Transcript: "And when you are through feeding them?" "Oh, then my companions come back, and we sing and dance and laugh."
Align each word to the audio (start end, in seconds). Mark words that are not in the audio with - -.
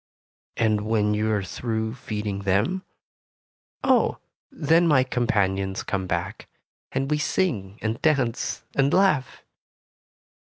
"And 0.57 0.81
when 0.87 1.13
you 1.13 1.31
are 1.31 1.43
through 1.43 1.93
feeding 1.93 2.39
them?" 2.39 2.83
"Oh, 3.83 4.17
then 4.51 4.87
my 4.87 5.03
companions 5.03 5.83
come 5.83 6.07
back, 6.07 6.47
and 6.91 7.11
we 7.11 7.19
sing 7.19 7.77
and 7.83 8.01
dance 8.01 8.63
and 8.75 8.91
laugh." 8.91 9.43